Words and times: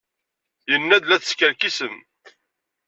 Yenna-d 0.71 1.03
la 1.07 1.17
teskerkisem. 1.23 1.95